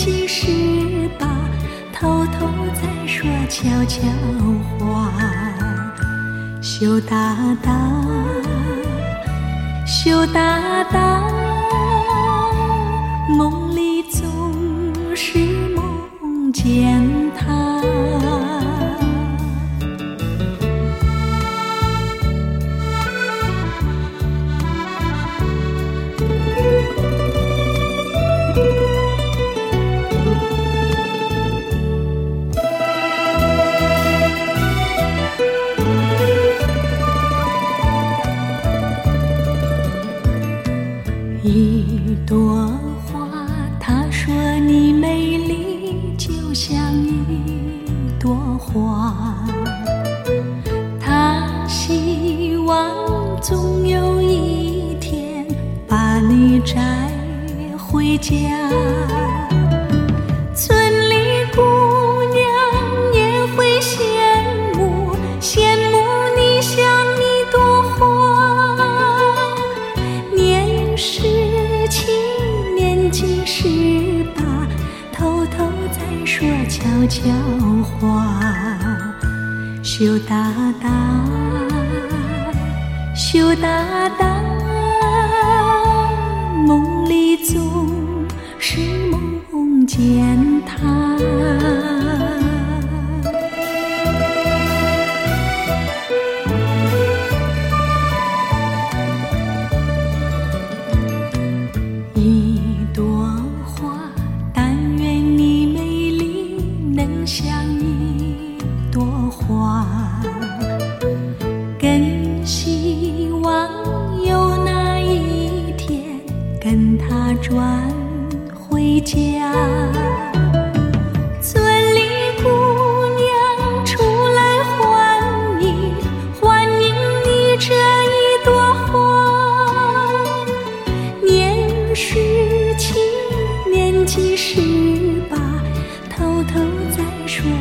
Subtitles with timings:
[0.00, 1.26] 其实吧
[1.92, 4.00] 偷偷在说悄悄
[4.78, 5.12] 话。
[6.62, 7.72] 羞答答
[9.84, 11.28] 羞答答
[13.36, 14.22] 梦里总
[15.16, 15.40] 是
[15.74, 17.02] 梦见
[17.36, 17.82] 他。
[48.28, 49.14] 国花
[51.00, 55.46] 他希望总有一天
[55.88, 57.10] 把你摘
[57.78, 58.77] 回家。
[79.98, 80.88] 羞答答，
[83.16, 84.40] 羞答答，
[86.64, 88.24] 梦里总。
[88.60, 88.78] 是
[89.10, 90.57] 梦见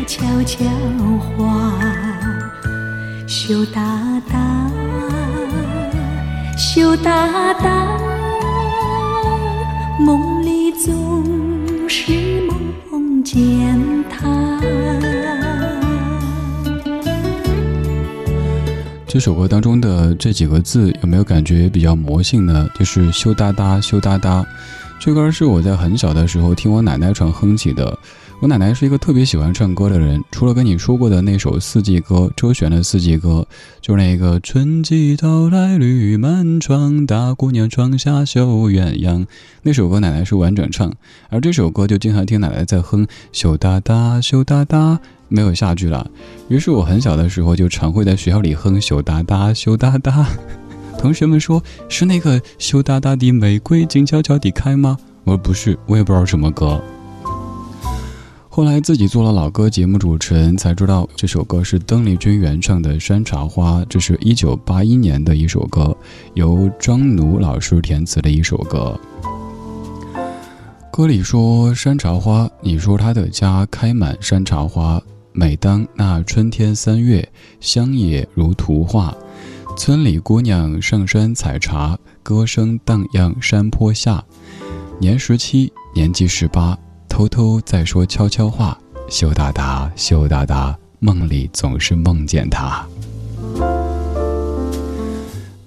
[0.08, 0.64] 悄悄
[1.20, 1.78] 话，
[3.28, 3.82] 羞答
[4.32, 4.72] 答，
[6.58, 7.98] 羞答答，
[10.00, 11.26] 梦里总
[11.90, 12.40] 是
[12.90, 13.78] 梦见
[14.10, 14.62] 他。
[19.06, 22.66] 这首歌当中的这几个字有没有感觉比较魔性呢？
[22.80, 24.46] 就是羞答答，羞答答。
[25.02, 28.00] 这歌是我在很小的时候听我奶奶传哼起的。
[28.40, 33.48] 我奶奶是一个特别喜欢唱歌的人，除了跟你说过的那首四季歌，周璇的四季歌，
[33.82, 39.26] 就是那个春季到来绿满窗，大姑娘窗下绣鸳鸯，
[39.64, 40.94] 那首歌奶奶是完整唱，
[41.30, 45.00] 而这首歌就经常听奶奶在哼，羞答答，羞答答，
[45.30, 46.08] 没有下句了。
[46.48, 50.28] 于是我很小的时候就常会在学校里哼羞答答，羞答答。
[51.00, 54.96] 同学们说是那个羞答答的玫瑰静悄悄地开吗？
[55.24, 56.80] 我说不是，我也不知道什么歌。
[58.58, 65.96] 后来自己做了老歌节目主持人，才知道这首歌是邓丽君原唱的《山茶花》，这是一九八一年的一首歌，
[66.34, 69.00] 由庄奴老师填词的一首歌。
[70.92, 75.00] 歌里说山茶花，你说他的家开满山茶花。
[75.34, 79.16] 每当那春天三月，乡野如图画。
[79.78, 84.26] 村里姑娘上山采茶，歌声荡漾山坡下。
[85.00, 86.76] 年十七，年纪十八，
[87.18, 88.78] 偷偷在说悄悄话。
[89.10, 92.88] 羞答答，羞答答，梦里总是梦见他。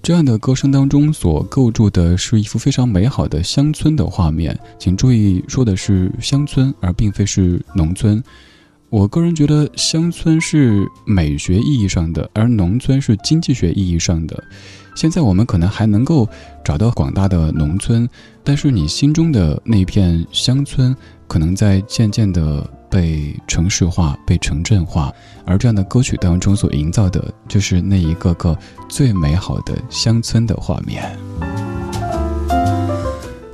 [0.00, 8.23] 这样的歌声当中所构筑的是一幅非常美好的乡村的画面，请注意，说的是乡村，而并非是农村。
[8.88, 14.41] 我个人觉得，乡村是美学意义上的，而农村是经济学意义上的。
[14.94, 16.29] 现在我们可能还能够
[16.64, 18.08] 找到广大的农村，
[18.44, 20.94] 但是你心中的那片乡村，
[21.31, 25.12] 可能在渐渐的被城市化、被城镇化。
[25.47, 31.17] 而这样的歌曲当中所营造的，就是那一个个最美好的乡村的画面。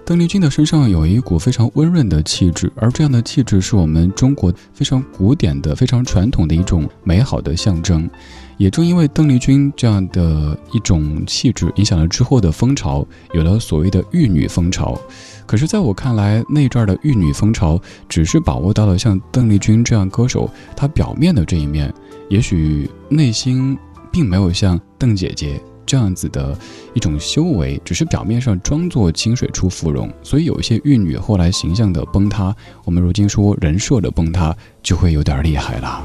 [0.07, 8.09] 邓丽君的身上有一股非常温润的气质，而这样的气质是我们中国非常古典的、非常传统的一种美好的象征。
[8.57, 13.05] 也正因为邓丽君这样的一种气质，影响了之后的风潮，
[13.35, 14.97] 有了所谓的玉女风潮。
[15.45, 17.77] 可是，在我看来，那阵儿的玉女风潮
[18.09, 21.93] 只是把握到了像邓丽君这样歌手她表面的这一面，
[22.31, 23.77] 也许内心
[24.13, 25.61] 并没有像邓姐姐。
[25.87, 26.59] 这样子的
[26.93, 32.55] 一种修为，只是表面上装作清水出芙蓉，所以有一些玉女后来形象的崩塌，
[32.85, 36.05] 我们如今说人设的崩塌，就会有点厉害了。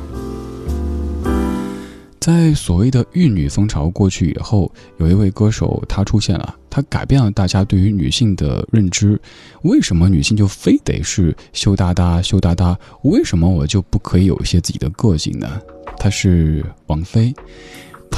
[2.19, 9.19] 在所谓的玉女风潮过去以后，有一位歌手她出现了，她改变了大家对于女性的认知。
[9.63, 12.77] 为什么女性就非得是羞答答、羞答答？
[13.01, 15.59] 为什么我就不可以有一些自己的个性呢？
[15.97, 17.33] 她是王菲。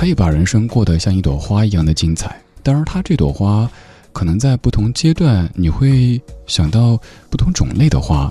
[0.03, 2.37] 他也把人生过得像一朵花一样的精彩。
[2.61, 3.71] 当然，他这朵花，
[4.11, 8.29] 可能在不同阶段你会想到不同种类的花。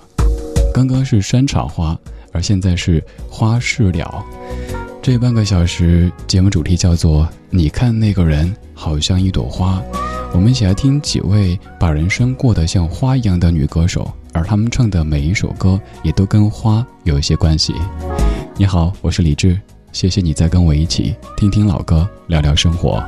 [0.74, 1.98] 刚刚是山茶花，
[2.30, 4.22] 而现在是花事了。
[5.00, 9.82] 这半个小时节目主题叫做“你看那个人好像一朵花”。
[10.34, 17.72] 我们一起来听几位把人生过得像花一样的女歌手，而她们唱的每一首歌也都跟花有一些关系。
[18.58, 19.58] 你好，我是李志。
[19.92, 23.04] 谢谢你再跟我一起听听老歌，聊聊生活。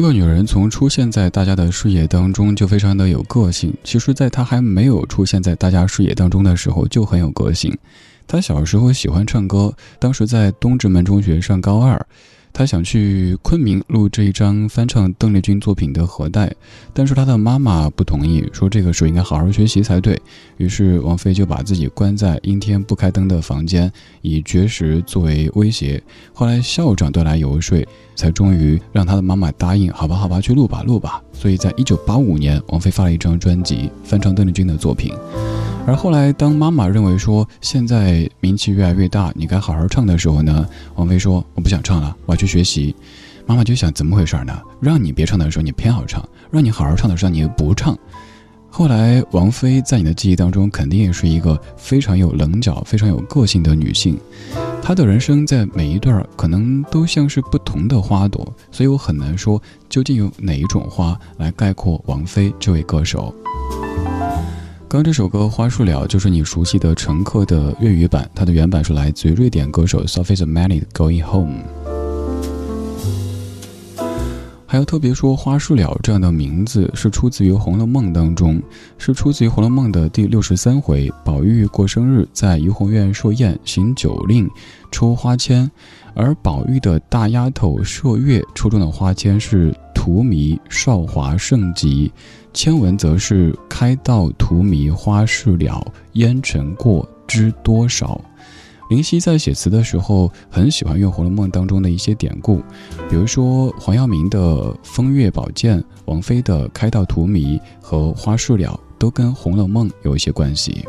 [0.00, 3.70] 这个女人从出现在大家的视野当中就非常的有个性。
[3.84, 7.76] 其实，在她还没有出现在大家视野当中的时候，就很有个性。
[8.26, 12.06] 她小时候喜欢唱歌，当时在东直门中学上高二。
[12.52, 16.52] 他想去昆明录这一张翻唱邓丽君作品的盒带，
[16.92, 20.20] 但是他的妈妈不同意，说这个时候应该好好学习才对。
[20.56, 23.90] 于是王菲就把自己关在阴天不开灯的房间，
[24.20, 26.02] 以绝食作为威胁。
[26.32, 31.22] 后来校长都来游说，才终于让他的妈妈答应，好吧，好吧，去录吧，录吧。
[31.40, 35.14] 所以在一九八五年，王菲发了一张专辑，翻唱邓丽君的作品。
[35.86, 42.94] 而后来，当妈妈认为说现在名气越来越大，你该好好唱的时候呢，王菲说我不想唱了，我要去学习。
[43.46, 44.60] 妈妈就想怎么回事呢？
[44.82, 47.98] 让你别唱的时候你偏好唱，让你好好唱的时候你又不唱。
[48.72, 54.18] 后来，王菲在你的记忆当中肯定也是一个非常有棱角、非常有个性的女性。
[54.80, 63.34] 她的人生在每一段可能都像是不同的花朵，所以我很难说究竟有哪一种花来概括王菲这位歌手。
[64.88, 71.58] 刚这首歌《花树了》就是你熟悉的《乘客》的粤语版，它的原版是来自于瑞典歌手 Sophie the m a n y 的《Going Home》。
[74.70, 78.62] 还要特别说，《花树了》这样的名字是出自于《红楼梦》当中，
[78.98, 84.48] 是出自于《红楼梦》的第六十三回，宝玉过生日，在怡红院设宴，行酒令，
[84.92, 85.68] 抽花签，
[86.14, 92.08] 而宝玉的大丫头麝月抽中的花签是“荼蘼少华盛极”。
[92.54, 98.20] 签文则是“开道荼蘼花事了，烟尘过知多少。”
[98.90, 102.56] 林夕在写词的时候很喜欢用《红楼梦》当中的一些典故，
[103.08, 110.84] 比如说黄耀明的“风月宝鉴”，王菲的“开道荼蘼”和“花事了”都跟《红楼梦》有一些关系。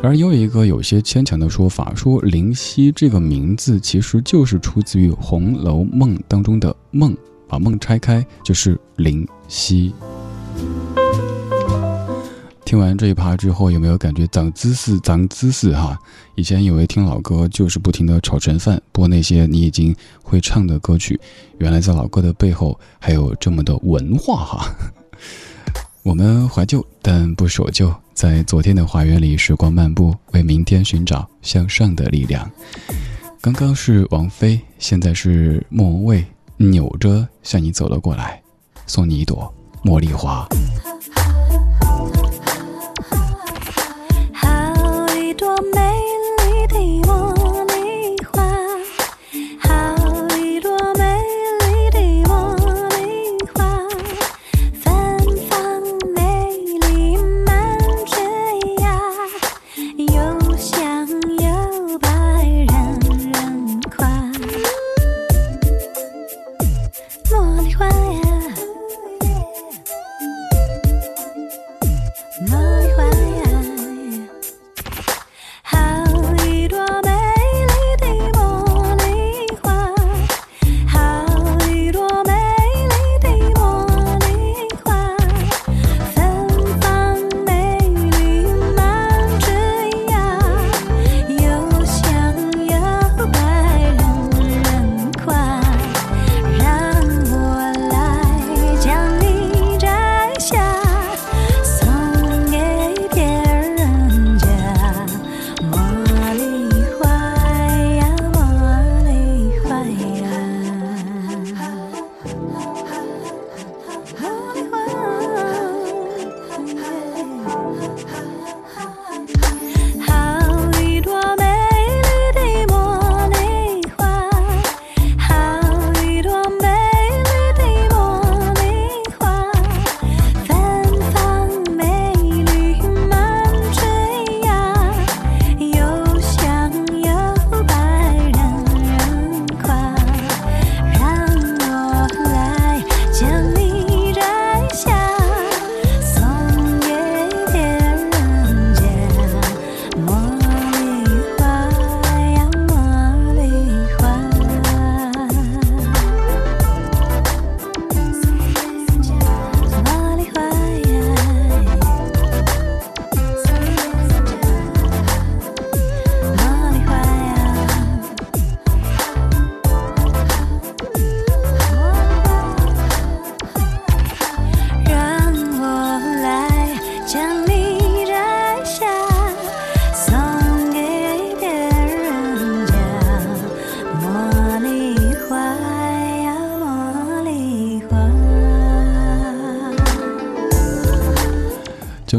[0.00, 7.16] 而又一个有些牵强的说法，说林夕这个名字其实就是出自于《红楼梦》当中的“梦”，
[7.48, 9.92] 把“梦”拆开就是林夕。
[12.70, 15.98] 听完这一趴之后，有没有感觉长姿势、长姿势哈？
[16.36, 21.20] 以前以为听老歌就是不停的炒成饭，播那些你已经会唱的歌曲，
[21.58, 24.72] 原来在老歌的背后还有这么多文化哈。
[26.04, 32.48] 我们怀旧，但不守旧，在昨天的花园里时光漫步，为明天寻找向上的力量。
[33.40, 36.24] 刚刚是王菲，现在是莫文蔚，
[36.56, 38.40] 扭着向你走了过来，
[38.86, 40.46] 送你一朵茉莉花。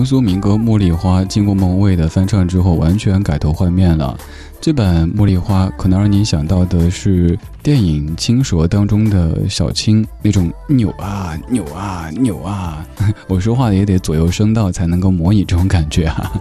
[0.01, 4.17] 江苏民歌《茉莉花》经过孟蔚的翻唱之后，完全改头换面了。
[4.60, 12.84] 这版《茉莉花》可能让你想到的是电影《青蛇》当中的小青那种扭啊扭啊扭啊。
[13.29, 16.34] 我说话也得左右声道才能够模拟这种感觉啊。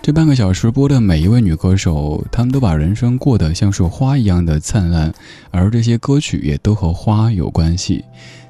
[0.00, 5.12] 这半个小时播的每一位女歌手，她们都把人生过得像是花一样的灿烂，
[5.50, 8.04] 而这些歌曲也都和花有关系。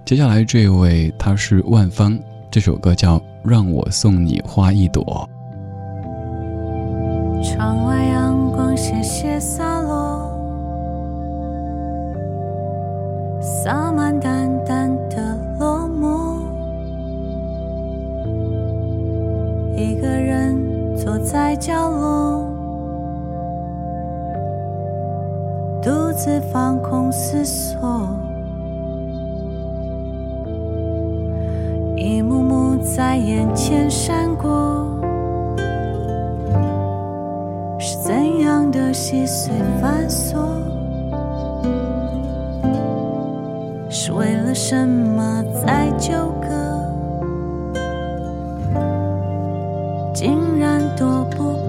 [0.05, 2.19] 接下来这位，她是万芳，
[2.55, 5.29] 这首歌叫《让我送你花一朵》。
[7.43, 10.31] 窗外阳光斜斜洒落，
[13.41, 16.39] 洒满淡淡的落寞。
[19.77, 20.57] 一个人
[20.97, 22.47] 坐在角落，
[25.83, 28.17] 独自放空思索。
[32.97, 34.87] 在眼前闪过，
[37.77, 40.37] 是怎样的细碎繁琐？
[43.91, 46.49] 是为了什么在纠葛？
[50.15, 51.64] 竟然躲不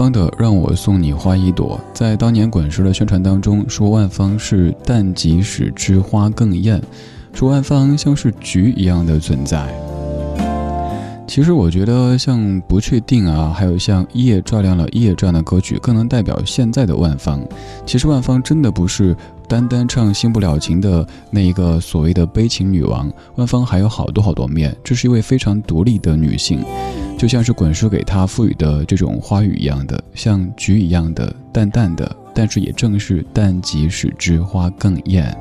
[0.00, 6.80] 方的让我送你花一朵，在当年滚石的宣传当中说万芳是淡即使之花更艳，
[7.34, 9.68] 说万芳像是菊一样的存在。
[11.26, 17.38] 其实我觉得像不确定啊，还有像夜照亮了夜这样的歌曲，更能代表现在的万芳。
[17.84, 19.14] 其实万芳真的不是
[19.46, 26.64] 单单唱新不了情的那一个所谓的悲情女王，万芳还有好多好多面，这是一位非常独立的女性。
[27.20, 35.36] 就像是滚石给他赋予的这种花语一样的，像菊一样的淡淡的，但是也正是淡即使之花更艳。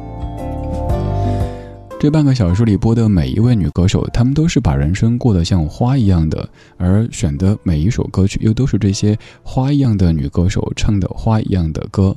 [1.97, 12.13] 这半个小时里播的每一位女歌手，她们都是把人生过得像花一样的，而选的每一首歌曲又都是这些花一样的女歌手唱的花一样的歌。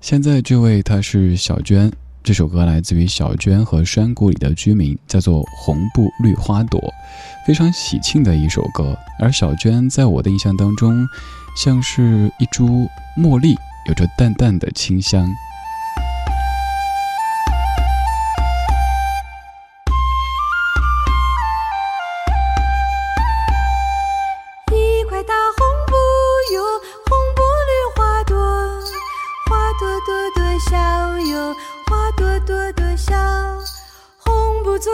[0.00, 1.90] 现在这位她是小娟。
[2.24, 6.80] 这首歌来自于小娟和山谷里的居民叫做红布绿花朵
[7.46, 11.06] 非常喜庆的一首歌而小娟在我的印象当中
[11.54, 13.54] 像是一株茉莉
[13.86, 15.28] 有着淡淡的清香。
[24.72, 25.92] 一块大红布
[26.54, 26.64] 哟
[27.04, 28.34] 红布绿花朵
[29.50, 31.54] 花朵朵朵笑哟
[33.06, 33.14] 笑，
[34.16, 34.90] 红布座